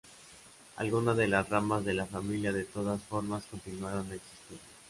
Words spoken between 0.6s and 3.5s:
Algunas de las ramas de la familia de todas formas